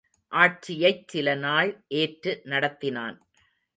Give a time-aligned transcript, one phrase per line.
[0.31, 3.17] ஆட்சியைச் சில நாள் ஏற்று நடத்தினான்.